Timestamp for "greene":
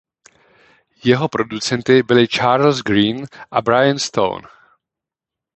2.81-3.25